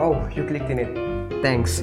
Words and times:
Oh, 0.00 0.28
you 0.32 0.44
clicked 0.46 0.70
in 0.70 0.78
it. 0.78 1.42
Thanks. 1.42 1.78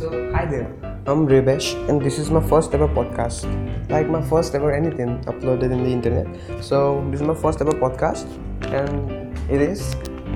So, 0.00 0.08
hi 0.34 0.44
there. 0.44 0.66
I'm 1.06 1.24
Rebesh, 1.28 1.68
and 1.88 2.02
this 2.02 2.18
is 2.18 2.32
my 2.32 2.40
first 2.40 2.74
ever 2.74 2.88
podcast. 2.88 3.46
Like 3.88 4.08
my 4.08 4.20
first 4.20 4.56
ever 4.56 4.72
anything 4.72 5.20
uploaded 5.32 5.70
in 5.70 5.84
the 5.84 5.90
internet. 5.90 6.26
So, 6.64 7.06
this 7.12 7.20
is 7.20 7.26
my 7.28 7.34
first 7.34 7.60
ever 7.60 7.70
podcast, 7.70 8.26
and 8.74 9.38
it 9.48 9.62
is 9.62 9.94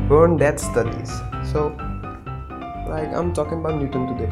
Burn 0.08 0.36
Death 0.36 0.60
Studies. 0.60 1.10
So, 1.52 1.74
like 2.88 3.10
I'm 3.12 3.32
talking 3.32 3.58
about 3.58 3.82
Newton 3.82 4.06
today. 4.14 4.30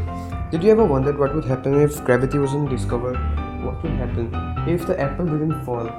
Did 0.52 0.62
you 0.62 0.70
ever 0.70 0.84
wonder 0.84 1.12
what 1.18 1.34
would 1.34 1.45
happen 1.45 1.75
if 1.82 2.04
gravity 2.04 2.39
wasn't 2.39 2.70
discovered? 2.70 3.18
What 3.64 3.82
would 3.82 3.98
happen 4.04 4.30
if 4.68 4.86
the 4.86 4.98
apple 5.00 5.27
didn't 5.27 5.64
fall? 5.64 5.91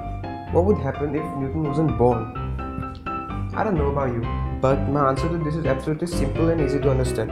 What 0.56 0.64
would 0.64 0.78
happen 0.78 1.14
if 1.14 1.36
Newton 1.36 1.64
wasn't 1.64 1.98
born? 1.98 2.44
I 3.54 3.62
don't 3.62 3.76
know 3.76 3.90
about 3.90 4.12
you, 4.12 4.22
but 4.64 4.80
my 4.88 5.08
answer 5.10 5.28
to 5.28 5.36
this 5.44 5.56
is 5.56 5.66
absolutely 5.66 6.06
simple 6.06 6.48
and 6.48 6.58
easy 6.58 6.80
to 6.80 6.90
understand. 6.90 7.30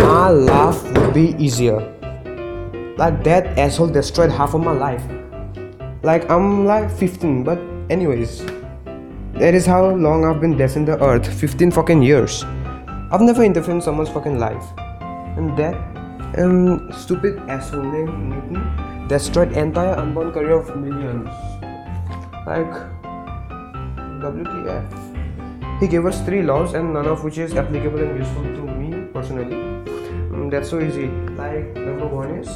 My 0.00 0.30
life 0.30 0.82
would 0.94 1.12
be 1.12 1.34
easier. 1.38 1.80
Like 2.96 3.22
that 3.24 3.58
asshole 3.58 3.88
destroyed 3.88 4.30
half 4.30 4.54
of 4.54 4.62
my 4.64 4.72
life. 4.72 5.04
Like 6.02 6.30
I'm 6.30 6.64
like 6.64 6.90
15, 6.90 7.44
but 7.44 7.58
anyways, 7.90 8.46
that 9.34 9.52
is 9.52 9.66
how 9.66 9.90
long 9.90 10.24
I've 10.24 10.40
been 10.40 10.58
in 10.58 10.86
the 10.86 10.96
earth 11.04 11.28
15 11.28 11.70
fucking 11.72 12.02
years. 12.02 12.42
I've 13.12 13.20
never 13.20 13.44
interfered 13.44 13.74
in 13.74 13.82
someone's 13.82 14.08
fucking 14.08 14.38
life. 14.38 14.64
And 15.36 15.54
that 15.58 15.76
um, 16.38 16.90
stupid 16.90 17.36
asshole 17.50 17.82
named 17.82 18.32
Newton 18.32 19.08
destroyed 19.08 19.52
entire 19.52 19.92
unborn 19.92 20.32
career 20.32 20.58
of 20.58 20.74
millions. 20.74 21.28
Like 22.46 23.01
WTF. 24.22 25.80
He 25.80 25.88
gave 25.88 26.06
us 26.06 26.20
three 26.24 26.42
laws 26.42 26.74
and 26.74 26.92
none 26.92 27.06
of 27.06 27.24
which 27.24 27.38
is 27.38 27.54
applicable 27.54 27.98
and 27.98 28.18
useful 28.18 28.44
to 28.44 28.62
me 28.62 29.06
personally. 29.12 29.56
Mm, 30.30 30.50
that's 30.50 30.70
so 30.70 30.80
easy. 30.80 31.08
Like 31.40 31.74
number 31.74 32.06
one 32.06 32.30
is 32.38 32.48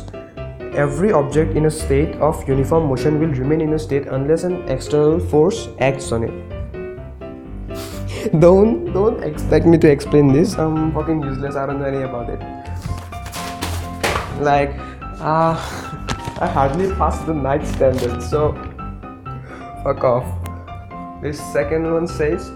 every 0.75 1.12
object 1.12 1.56
in 1.56 1.67
a 1.67 1.70
state 1.70 2.14
of 2.17 2.47
uniform 2.48 2.86
motion 2.86 3.19
will 3.19 3.34
remain 3.41 3.61
in 3.61 3.73
a 3.73 3.78
state 3.78 4.06
unless 4.06 4.45
an 4.45 4.69
external 4.69 5.19
force 5.19 5.69
acts 5.81 6.12
on 6.12 6.25
it. 6.25 6.34
don't 8.41 8.92
don't 8.92 9.23
expect 9.25 9.67
me 9.67 9.78
to 9.78 9.91
explain 9.91 10.33
this. 10.33 10.56
I'm 10.56 10.92
fucking 10.92 11.23
useless. 11.23 11.56
I 11.56 11.67
don't 11.67 11.80
know 11.80 11.86
any 11.86 12.03
about 12.03 12.30
it. 12.30 12.41
Like, 14.41 14.75
uh, 15.19 15.56
I 16.39 16.47
hardly 16.47 16.95
passed 16.95 17.27
the 17.27 17.34
night 17.34 17.67
standard, 17.67 18.23
so 18.23 18.53
fuck 19.83 20.05
off. 20.05 20.45
This 21.22 21.41
second 21.53 21.91
one 21.91 22.06
says 22.06 22.50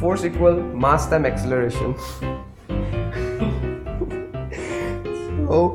force 0.00 0.24
equal 0.24 0.54
mass 0.54 1.08
time 1.08 1.26
acceleration. 1.26 1.94
so 5.46 5.74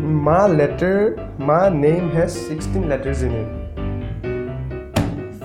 my 0.00 0.46
letter, 0.46 1.28
my 1.38 1.68
name 1.68 2.10
has 2.10 2.32
16 2.34 2.88
letters 2.88 3.22
in 3.22 3.32
it. 3.32 3.62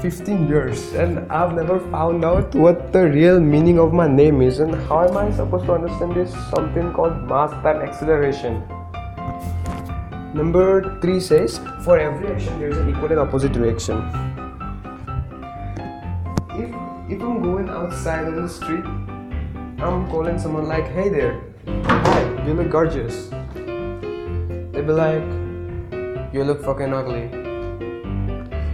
15 0.02 0.48
years 0.48 0.94
and 0.94 1.20
I've 1.32 1.54
never 1.54 1.80
found 1.92 2.24
out 2.24 2.56
what 2.56 2.94
the 2.94 3.10
real 3.10 3.40
meaning 3.40 3.80
of 3.80 3.94
my 3.94 4.08
name 4.08 4.42
is 4.42 4.60
and 4.60 4.74
how 4.88 5.08
am 5.08 5.18
I 5.18 5.32
supposed 5.32 5.66
to 5.66 5.74
understand 5.74 6.16
this 6.16 6.32
something 6.52 6.94
called 6.94 7.28
mass 7.28 7.52
time 7.64 7.82
acceleration. 7.82 8.64
Number 10.34 11.00
3 11.02 11.20
says 11.20 11.60
for 11.84 12.00
every 12.00 12.32
action 12.32 12.60
there 12.60 12.70
is 12.70 12.78
an 12.78 12.90
equal 12.90 13.12
and 13.12 13.20
opposite 13.20 13.56
reaction. 13.56 14.47
If 17.10 17.22
I'm 17.22 17.42
going 17.42 17.70
outside 17.70 18.26
on 18.26 18.36
the 18.36 18.50
street, 18.50 18.84
I'm 19.82 20.10
calling 20.10 20.38
someone 20.38 20.68
like, 20.68 20.90
hey 20.90 21.08
there, 21.08 21.42
hi, 21.86 22.46
you 22.46 22.54
look 22.54 22.70
gorgeous. 22.70 23.30
They'd 24.74 24.86
be 24.86 24.92
like, 24.92 25.24
you 26.34 26.44
look 26.44 26.62
fucking 26.66 26.94
ugly. 26.94 27.30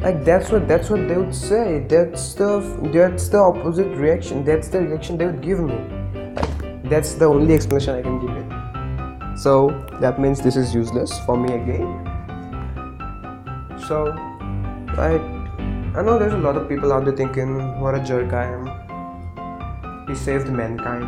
Like 0.02 0.26
that's 0.26 0.50
what 0.50 0.68
that's 0.68 0.90
what 0.90 1.08
they 1.08 1.16
would 1.16 1.36
say. 1.36 1.86
That's 1.88 2.34
the 2.34 2.60
that's 2.92 3.30
the 3.30 3.38
opposite 3.38 3.96
reaction. 3.96 4.44
That's 4.44 4.68
the 4.68 4.82
reaction 4.82 5.20
they 5.20 5.28
would 5.28 5.42
give 5.42 5.60
me. 5.60 5.78
Like, 6.34 6.90
that's 6.90 7.14
the 7.14 7.26
only 7.26 7.54
explanation 7.54 7.94
i 7.94 8.02
can 8.02 8.20
give 8.20 8.36
it. 8.36 9.38
So 9.38 9.70
that 10.02 10.20
means 10.20 10.42
this 10.42 10.56
is 10.56 10.74
useless 10.74 11.20
for 11.28 11.38
me 11.38 11.54
again. 11.54 12.04
So 13.88 14.06
like 14.98 15.33
i 15.96 16.02
know 16.02 16.18
there's 16.18 16.34
a 16.34 16.38
lot 16.38 16.58
of 16.58 16.68
people 16.68 16.92
out 16.92 17.06
there 17.06 17.16
thinking 17.16 17.80
what 17.80 17.94
a 17.94 18.00
jerk 18.04 18.34
i 18.34 18.46
am. 18.46 18.66
He 20.08 20.16
saved 20.16 20.50
mankind. 20.50 21.06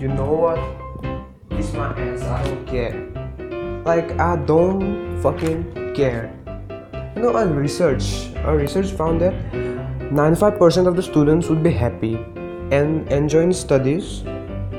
You 0.00 0.08
know 0.08 0.32
what? 0.32 0.58
It's 1.50 1.72
my 1.74 1.88
ass 2.04 2.22
i 2.22 2.42
don't 2.44 2.66
care. 2.66 2.94
Like 3.84 4.18
i 4.18 4.36
don't 4.36 5.20
fucking 5.20 5.92
care. 5.94 6.32
You 7.16 7.22
know, 7.22 7.36
a 7.36 7.46
research, 7.46 8.30
a 8.44 8.56
research 8.56 8.92
found 8.92 9.20
that 9.20 9.34
95% 10.10 10.86
of 10.86 10.96
the 10.96 11.02
students 11.02 11.48
would 11.48 11.62
be 11.62 11.70
happy 11.70 12.14
and 12.72 13.06
enjoying 13.12 13.52
studies 13.52 14.22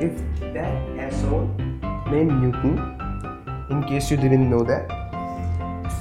if 0.01 0.17
that 0.53 0.73
asshole 0.97 1.47
named 2.09 2.33
Newton, 2.41 2.81
in 3.69 3.83
case 3.83 4.09
you 4.09 4.17
didn't 4.17 4.49
know 4.49 4.63
that, 4.63 4.89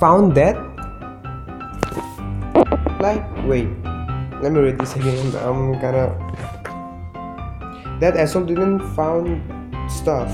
found 0.01 0.35
that. 0.37 0.69
Like, 3.00 3.25
wait, 3.49 3.66
let 4.43 4.53
me 4.53 4.61
read 4.61 4.78
this 4.78 4.94
again. 4.94 5.33
I'm 5.37 5.72
gonna. 5.81 6.12
That 7.99 8.16
asshole 8.16 8.44
didn't 8.44 8.81
found 8.93 9.41
stuff. 9.91 10.28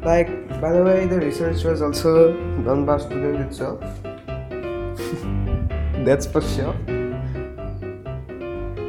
Like, 0.00 0.28
by 0.60 0.72
the 0.72 0.82
way, 0.82 1.06
the 1.06 1.20
research 1.20 1.62
was 1.64 1.82
also 1.82 2.32
done 2.64 2.86
by 2.86 2.98
student 2.98 3.40
itself. 3.40 3.80
That's 6.08 6.26
for 6.26 6.40
sure. 6.40 6.74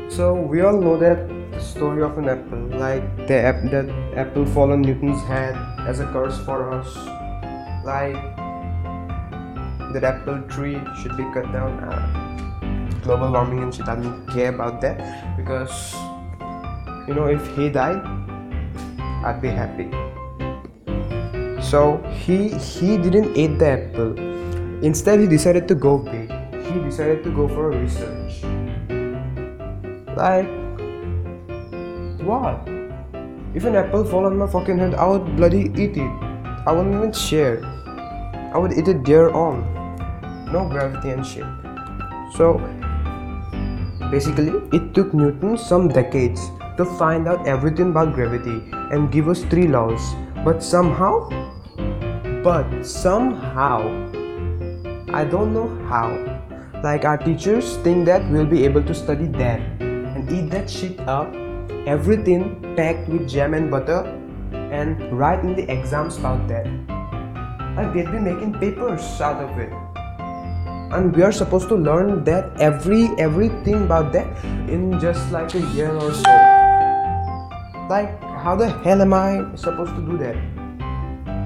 So 0.09 0.35
we 0.35 0.61
all 0.61 0.79
know 0.79 0.95
that 0.95 1.19
story 1.61 2.01
of 2.01 2.17
an 2.17 2.29
apple, 2.29 2.79
like 2.79 3.03
the 3.27 3.35
ap- 3.35 3.69
that 3.71 3.89
apple 4.15 4.45
fall 4.45 4.71
on 4.71 4.81
Newton's 4.81 5.21
head 5.23 5.55
as 5.87 5.99
a 5.99 6.05
curse 6.15 6.39
for 6.45 6.71
us, 6.71 6.87
like 7.83 8.15
that 9.95 10.03
apple 10.03 10.41
tree 10.51 10.75
should 10.99 11.15
be 11.15 11.23
cut 11.33 11.47
down. 11.55 11.79
Uh, 11.79 12.03
global 13.01 13.31
warming 13.31 13.63
and 13.63 13.73
shit. 13.73 13.87
I 13.87 13.95
don't 13.95 14.27
care 14.27 14.49
about 14.49 14.81
that 14.81 14.99
because 15.37 15.95
you 17.07 17.15
know 17.15 17.27
if 17.31 17.47
he 17.55 17.69
died, 17.69 18.03
I'd 19.23 19.39
be 19.41 19.47
happy. 19.47 19.87
So 21.63 22.03
he 22.11 22.49
he 22.59 22.97
didn't 22.97 23.39
eat 23.39 23.55
the 23.57 23.69
apple. 23.79 24.19
Instead 24.83 25.23
he 25.23 25.27
decided 25.27 25.69
to 25.69 25.75
go 25.75 25.97
big. 25.97 26.27
He 26.67 26.83
decided 26.83 27.23
to 27.23 27.31
go 27.31 27.47
for 27.47 27.71
research. 27.71 28.43
Like 30.19 30.51
what? 32.27 32.67
If 33.55 33.63
an 33.63 33.79
apple 33.79 34.03
fall 34.03 34.25
on 34.25 34.35
my 34.35 34.47
fucking 34.51 34.77
head 34.77 34.95
i 34.95 35.07
would 35.07 35.37
bloody 35.37 35.71
eat 35.79 35.95
it. 35.95 36.15
I 36.67 36.73
wouldn't 36.73 36.95
even 36.95 37.13
share. 37.13 37.63
I 38.51 38.57
would 38.57 38.73
eat 38.73 38.89
it 38.89 39.05
there 39.05 39.31
on 39.31 39.74
no 40.55 40.67
gravity 40.73 41.11
and 41.11 41.25
shit. 41.25 41.45
So 42.37 42.49
basically 44.11 44.53
it 44.77 44.93
took 44.97 45.13
newton 45.13 45.57
some 45.57 45.87
decades 45.87 46.49
to 46.77 46.85
find 46.99 47.27
out 47.27 47.47
everything 47.47 47.91
about 47.95 48.13
gravity 48.13 48.57
and 48.91 49.11
give 49.11 49.27
us 49.35 49.43
three 49.53 49.67
laws. 49.67 50.13
But 50.47 50.63
somehow 50.63 51.13
but 52.45 52.83
somehow 52.85 53.77
i 55.19 55.23
don't 55.35 55.53
know 55.53 55.69
how. 55.91 56.09
Like 56.83 57.05
our 57.05 57.17
teachers 57.17 57.77
think 57.87 58.05
that 58.05 58.29
we'll 58.29 58.51
be 58.51 58.63
able 58.65 58.83
to 58.83 58.93
study 58.93 59.27
that 59.39 59.61
and 59.81 60.31
eat 60.31 60.51
that 60.51 60.69
shit 60.69 60.99
up 61.15 61.33
everything 61.93 62.43
packed 62.75 63.09
with 63.09 63.27
jam 63.29 63.53
and 63.53 63.71
butter 63.71 64.01
and 64.77 65.01
write 65.21 65.43
in 65.43 65.55
the 65.55 65.65
exams 65.71 66.17
about 66.17 66.47
that. 66.47 66.69
Like 67.75 67.93
they'd 67.93 68.11
be 68.11 68.23
making 68.29 68.53
papers 68.59 69.03
out 69.21 69.43
of 69.43 69.59
it 69.65 69.84
and 70.91 71.15
we 71.15 71.23
are 71.23 71.31
supposed 71.31 71.67
to 71.69 71.75
learn 71.75 72.23
that 72.23 72.59
every 72.59 73.07
everything 73.17 73.83
about 73.83 74.11
that 74.13 74.27
in 74.69 74.99
just 74.99 75.31
like 75.31 75.53
a 75.55 75.61
year 75.73 75.91
or 75.91 76.13
so. 76.13 76.31
Like 77.89 78.21
how 78.45 78.55
the 78.55 78.69
hell 78.83 79.01
am 79.01 79.13
i 79.13 79.43
supposed 79.55 79.95
to 79.95 80.01
do 80.01 80.17
that? 80.17 80.35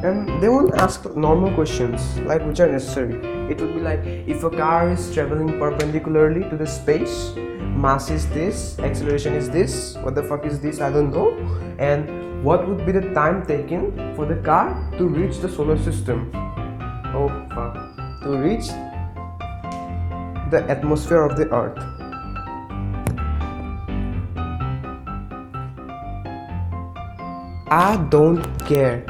And 0.04 0.42
they 0.42 0.50
won't 0.50 0.74
ask 0.76 1.06
normal 1.16 1.54
questions 1.54 2.20
like 2.20 2.46
which 2.46 2.60
are 2.60 2.72
necessary. 2.72 3.16
It 3.52 3.60
would 3.62 3.74
be 3.74 3.80
like 3.80 4.00
if 4.06 4.44
a 4.44 4.50
car 4.50 4.90
is 4.92 5.14
traveling 5.14 5.58
perpendicularly 5.60 6.50
to 6.50 6.58
the 6.58 6.68
space 6.68 7.34
mass 7.86 8.10
is 8.10 8.28
this 8.30 8.78
acceleration 8.80 9.34
is 9.34 9.50
this 9.50 9.96
what 10.04 10.16
the 10.16 10.24
fuck 10.24 10.46
is 10.46 10.60
this 10.60 10.82
i 10.82 10.90
don't 10.90 11.12
know. 11.12 11.30
And 11.80 12.44
what 12.44 12.68
would 12.68 12.86
be 12.86 12.92
the 12.92 13.14
time 13.14 13.46
taken 13.46 14.16
for 14.16 14.26
the 14.26 14.36
car 14.36 14.92
to 14.98 15.08
reach 15.08 15.40
the 15.40 15.50
solar 15.50 15.78
system? 15.78 16.32
Oh 17.16 17.28
fuck. 17.50 17.76
To 18.24 18.38
reach 18.38 18.68
the 20.50 20.64
atmosphere 20.70 21.24
of 21.24 21.38
the 21.38 21.48
earth. 21.54 21.78
I 27.72 27.98
don't 28.10 28.42
care. 28.66 29.06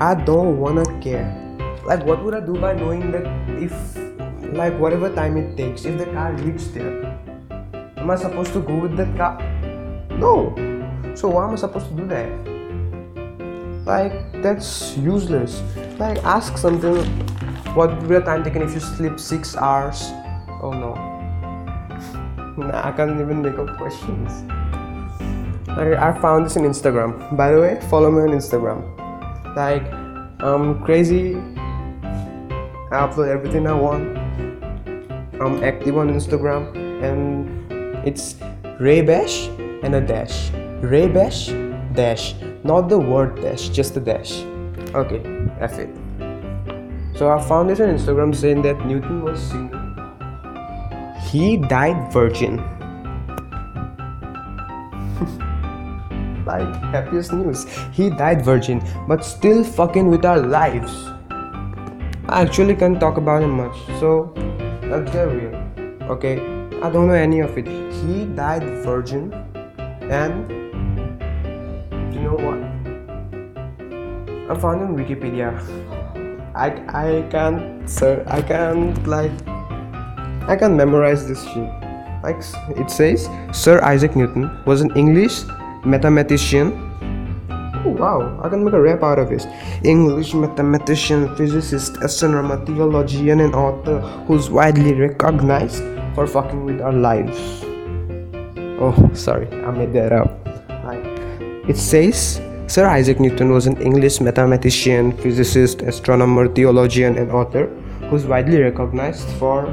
I 0.00 0.14
don't 0.14 0.58
wanna 0.58 0.84
care. 1.00 1.30
Like, 1.86 2.04
what 2.04 2.24
would 2.24 2.34
I 2.34 2.40
do 2.40 2.54
by 2.54 2.74
knowing 2.74 3.12
that 3.12 3.26
if, 3.62 3.72
like, 4.52 4.76
whatever 4.78 5.14
time 5.14 5.36
it 5.36 5.56
takes, 5.56 5.84
if 5.84 5.96
the 5.96 6.06
car 6.06 6.32
reaches 6.32 6.72
there, 6.72 7.18
am 7.96 8.10
I 8.10 8.16
supposed 8.16 8.52
to 8.54 8.60
go 8.60 8.78
with 8.78 8.96
the 8.96 9.06
car? 9.16 9.38
No. 10.10 10.54
So, 11.14 11.28
why 11.28 11.44
am 11.46 11.52
I 11.52 11.56
supposed 11.56 11.88
to 11.88 11.94
do 11.94 12.06
that? 12.08 12.28
Like, 13.86 14.42
that's 14.42 14.96
useless. 14.96 15.62
Like, 15.98 16.18
ask 16.24 16.58
something. 16.58 16.96
What 17.74 17.90
would 17.90 18.08
be 18.08 18.14
the 18.16 18.20
time 18.22 18.42
taken 18.42 18.62
if 18.62 18.74
you 18.74 18.80
sleep 18.80 19.20
six 19.20 19.56
hours? 19.56 20.10
Oh 20.62 20.72
no. 20.72 20.94
Nah, 22.56 22.88
I 22.88 22.92
can't 22.92 23.18
even 23.20 23.42
make 23.42 23.58
up 23.58 23.76
questions. 23.78 24.44
I, 25.68 25.94
I 25.96 26.20
found 26.20 26.46
this 26.46 26.56
on 26.56 26.64
Instagram. 26.64 27.36
By 27.36 27.52
the 27.52 27.60
way, 27.60 27.80
follow 27.88 28.10
me 28.10 28.22
on 28.22 28.28
Instagram. 28.28 28.84
Like, 29.56 29.90
I'm 30.42 30.82
crazy. 30.84 31.36
I 32.92 33.06
upload 33.06 33.28
everything 33.28 33.66
I 33.66 33.72
want. 33.72 34.18
I'm 35.40 35.64
active 35.64 35.96
on 35.96 36.10
Instagram, 36.10 36.74
and 37.02 38.06
it's 38.06 38.34
Raybash 38.80 39.48
and 39.82 39.94
a 39.94 40.00
dash. 40.00 40.50
Raybash 40.82 41.94
dash, 41.94 42.34
not 42.64 42.88
the 42.88 42.98
word 42.98 43.40
dash, 43.40 43.68
just 43.68 43.94
the 43.94 44.00
dash. 44.00 44.42
Okay, 44.94 45.22
F 45.60 45.78
it. 45.78 45.88
So 47.16 47.30
I 47.30 47.40
found 47.46 47.70
this 47.70 47.80
on 47.80 47.88
Instagram 47.88 48.34
saying 48.34 48.62
that 48.62 48.84
Newton 48.84 49.22
was 49.22 49.40
single. 49.40 49.79
He 51.30 51.56
died 51.56 52.12
virgin. 52.12 52.56
like 56.44 56.74
happiest 56.94 57.32
news. 57.32 57.66
He 57.92 58.10
died 58.10 58.44
virgin, 58.44 58.82
but 59.06 59.24
still 59.24 59.62
fucking 59.62 60.08
with 60.08 60.24
our 60.24 60.40
lives. 60.40 60.92
I 62.28 62.42
actually 62.42 62.74
can't 62.74 62.98
talk 62.98 63.16
about 63.16 63.44
him 63.44 63.52
much, 63.52 63.76
so 64.00 64.34
let's 64.82 65.08
get 65.12 65.30
real. 65.30 65.54
Okay, 66.10 66.40
I 66.82 66.90
don't 66.90 67.06
know 67.06 67.14
any 67.14 67.38
of 67.40 67.56
it. 67.56 67.68
He 67.68 68.24
died 68.24 68.64
virgin, 68.82 69.32
and 70.10 70.50
you 72.12 72.22
know 72.22 72.34
what? 72.34 72.58
I 74.50 74.54
found 74.58 74.82
on 74.82 74.96
Wikipedia. 74.96 75.54
I 76.56 76.82
I 76.88 77.22
can't 77.30 77.88
sir 77.88 78.24
I 78.26 78.42
can't 78.42 79.06
like 79.06 79.30
I 80.48 80.56
can't 80.56 80.74
memorize 80.74 81.26
this 81.26 81.44
shit. 81.44 81.70
Like 82.22 82.42
it 82.76 82.90
says, 82.90 83.28
Sir 83.52 83.80
Isaac 83.82 84.14
Newton 84.14 84.50
was 84.66 84.80
an 84.80 84.94
English 84.96 85.42
mathematician. 85.84 86.86
Oh, 87.82 87.96
wow, 87.96 88.38
I 88.42 88.50
can 88.50 88.62
make 88.62 88.74
a 88.74 88.80
rap 88.80 89.02
out 89.02 89.18
of 89.18 89.30
this. 89.30 89.46
English 89.84 90.34
mathematician, 90.34 91.34
physicist, 91.34 91.96
astronomer, 92.02 92.62
theologian, 92.66 93.40
and 93.40 93.54
author 93.54 94.00
who's 94.28 94.50
widely 94.50 94.92
recognized 94.92 95.82
for 96.14 96.26
fucking 96.26 96.64
with 96.64 96.82
our 96.82 96.92
lives. 96.92 97.64
Oh, 98.78 99.10
sorry, 99.14 99.48
I 99.64 99.70
made 99.70 99.94
that 99.94 100.12
up. 100.12 100.44
Like, 100.84 101.04
it 101.68 101.76
says 101.76 102.42
Sir 102.66 102.86
Isaac 102.86 103.18
Newton 103.18 103.50
was 103.50 103.66
an 103.66 103.80
English 103.80 104.20
mathematician, 104.20 105.16
physicist, 105.16 105.80
astronomer, 105.82 106.48
theologian, 106.48 107.16
and 107.16 107.30
author 107.32 107.66
who's 108.10 108.26
widely 108.26 108.60
recognized 108.60 109.26
for 109.38 109.66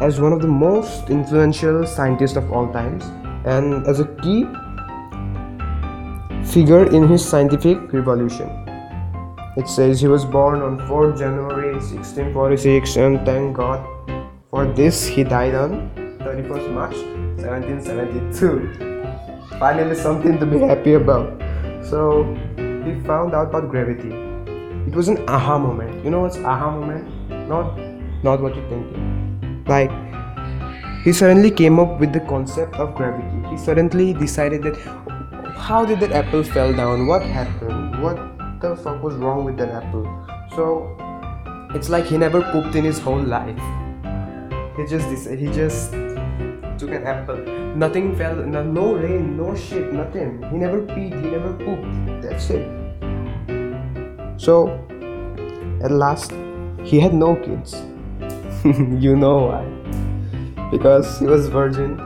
as 0.00 0.20
one 0.20 0.32
of 0.32 0.40
the 0.40 0.48
most 0.48 1.10
influential 1.10 1.84
scientists 1.86 2.36
of 2.36 2.52
all 2.52 2.72
times 2.72 3.04
and 3.44 3.86
as 3.86 4.00
a 4.00 4.06
key 4.22 4.46
figure 6.52 6.86
in 6.94 7.08
his 7.08 7.24
scientific 7.24 7.92
revolution. 7.92 8.48
It 9.56 9.68
says 9.68 10.00
he 10.00 10.06
was 10.06 10.24
born 10.24 10.62
on 10.62 10.78
4th 10.88 11.18
January 11.18 11.74
1646 11.74 12.96
and 12.96 13.26
thank 13.26 13.56
God 13.56 13.84
for 14.50 14.66
this 14.66 15.04
he 15.06 15.24
died 15.24 15.56
on 15.56 15.90
31st 16.20 16.72
March 16.72 16.94
1772. 17.42 19.58
Finally 19.58 19.96
something 19.96 20.38
to 20.38 20.46
be 20.46 20.60
happy 20.60 20.94
about. 20.94 21.42
So 21.84 22.22
he 22.56 22.94
found 23.00 23.34
out 23.34 23.48
about 23.48 23.68
gravity. 23.68 24.12
It 24.86 24.94
was 24.94 25.08
an 25.08 25.28
aha 25.28 25.58
moment. 25.58 26.04
You 26.04 26.10
know 26.10 26.20
what's 26.20 26.38
aha 26.38 26.70
moment? 26.70 27.08
Not 27.48 27.76
not 28.22 28.40
what 28.40 28.54
you're 28.54 28.68
thinking. 28.68 29.17
Like 29.68 29.90
he 31.04 31.12
suddenly 31.12 31.50
came 31.50 31.78
up 31.78 32.00
with 32.00 32.12
the 32.12 32.20
concept 32.20 32.74
of 32.76 32.94
gravity. 32.94 33.48
He 33.50 33.58
suddenly 33.58 34.14
decided 34.14 34.62
that 34.62 34.76
how 35.56 35.84
did 35.84 36.00
that 36.00 36.12
apple 36.12 36.42
fell 36.42 36.72
down? 36.72 37.06
What 37.06 37.22
happened? 37.22 38.02
What 38.02 38.16
the 38.60 38.76
fuck 38.76 39.02
was 39.02 39.14
wrong 39.16 39.44
with 39.44 39.56
that 39.58 39.68
apple? 39.68 40.06
So 40.56 40.96
it's 41.74 41.88
like 41.88 42.06
he 42.06 42.16
never 42.16 42.40
pooped 42.40 42.74
in 42.74 42.84
his 42.84 42.98
whole 42.98 43.20
life. 43.20 43.60
He 44.76 44.86
just 44.86 45.28
he 45.28 45.46
just 45.52 45.92
took 46.78 46.90
an 46.90 47.04
apple. 47.04 47.36
Nothing 47.76 48.16
fell, 48.16 48.36
no, 48.36 48.62
no 48.62 48.94
rain, 48.94 49.36
no 49.36 49.54
shit, 49.54 49.92
nothing. 49.92 50.42
He 50.50 50.56
never 50.56 50.80
peed, 50.82 51.12
he 51.22 51.30
never 51.30 51.52
pooped. 51.52 52.22
That's 52.22 52.50
it. 52.50 52.66
So 54.36 54.68
at 55.82 55.90
last 55.90 56.32
he 56.84 56.98
had 57.00 57.12
no 57.12 57.36
kids. 57.36 57.76
you 59.00 59.16
know 59.16 59.46
why? 59.46 59.78
because 60.70 61.18
he 61.18 61.26
was 61.26 61.48
virgin. 61.48 61.96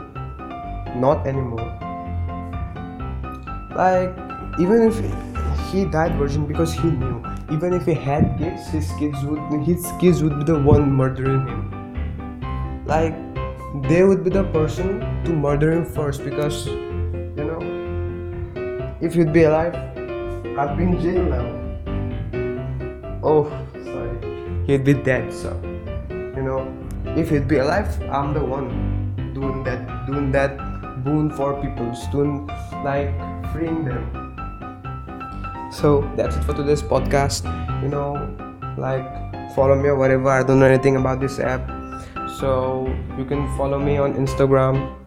Not 0.97 1.27
anymore. 1.27 1.67
Like 3.75 4.15
even 4.61 4.83
if 4.83 4.99
he 5.71 5.85
died 5.85 6.17
virgin 6.17 6.47
because 6.47 6.73
he 6.73 6.91
knew. 6.91 7.23
Even 7.51 7.73
if 7.75 7.85
he 7.85 7.93
had 7.95 8.39
kids 8.39 8.69
his 8.69 8.91
kids 8.99 9.25
would 9.25 9.63
his 9.65 9.91
kids 10.01 10.23
would 10.23 10.39
be 10.39 10.45
the 10.45 10.59
one 10.59 10.91
murdering 10.93 11.47
him. 11.47 12.85
Like 12.87 13.15
they 13.89 14.05
would 14.05 14.23
be 14.23 14.31
the 14.31 14.45
person 14.45 15.01
to 15.25 15.33
murder 15.33 15.73
him 15.73 15.85
first 15.85 16.25
because 16.25 16.67
you 16.67 17.45
know 17.51 17.61
if 19.01 19.17
you'd 19.17 19.33
be 19.33 19.45
alive 19.45 19.75
i'd 19.75 20.77
be 20.77 20.85
in 20.85 21.01
jail 21.01 21.25
now. 21.25 21.47
Oh 23.23 23.51
sorry. 23.85 24.67
He'd 24.67 24.85
be 24.85 24.95
dead 24.95 25.33
so 25.33 25.72
you 26.43 26.49
know 26.49 27.15
if 27.23 27.31
he'd 27.31 27.47
be 27.47 27.59
alive 27.59 28.03
i'm 28.11 28.35
the 28.35 28.45
one 28.45 28.69
doing 29.35 29.63
that 29.63 30.07
doing 30.07 30.33
that 30.33 30.59
boon 31.05 31.31
for 31.31 31.61
people 31.63 31.93
doing 32.11 32.47
like 32.85 33.11
freeing 33.53 33.85
them. 33.85 34.03
So 35.73 36.09
that's 36.17 36.37
it 36.37 36.45
for 36.45 36.55
today's 36.55 36.83
podcast. 36.83 37.45
You 37.83 37.89
know 37.89 38.15
like 38.79 39.05
follow 39.55 39.75
me 39.75 39.89
or 39.89 39.97
whatever. 39.97 40.29
I 40.31 40.43
don't 40.43 40.59
know 40.61 40.67
anything 40.67 40.97
about 40.97 41.21
this 41.21 41.39
app. 41.39 41.63
So 42.39 42.87
you 43.19 43.25
can 43.25 43.47
follow 43.57 43.79
me 43.79 43.99
on 43.99 44.15
instagram 44.15 44.99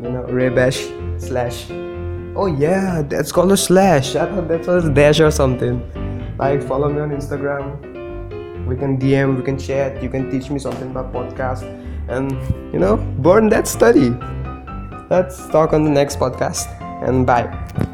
you 0.00 0.10
know 0.10 0.24
raybash 0.28 0.88
slash. 1.20 1.66
Oh 2.36 2.46
yeah 2.46 3.02
that's 3.02 3.32
called 3.32 3.52
a 3.52 3.56
slash. 3.56 4.16
I 4.16 4.26
thought 4.26 4.48
that 4.48 4.66
was 4.66 4.88
dash 4.90 5.20
or 5.20 5.30
something. 5.30 5.80
Like 6.38 6.62
follow 6.62 6.88
me 6.88 7.00
on 7.00 7.10
instagram 7.10 7.89
we 8.70 8.76
can 8.76 8.96
dm 8.96 9.36
we 9.36 9.42
can 9.42 9.58
chat 9.58 10.02
you 10.02 10.08
can 10.08 10.30
teach 10.30 10.48
me 10.48 10.58
something 10.58 10.90
about 10.90 11.12
podcast. 11.12 11.66
And 12.08 12.32
you 12.72 12.78
know 12.78 12.96
burn 13.18 13.48
that 13.50 13.68
study. 13.68 14.10
Let's 15.10 15.46
talk 15.48 15.72
on 15.72 15.84
the 15.84 15.90
next 15.90 16.18
podcast 16.18 16.66
and 17.06 17.26
bye 17.26 17.89